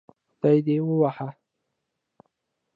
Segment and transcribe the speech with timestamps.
[0.29, 1.27] خدای دې ووهه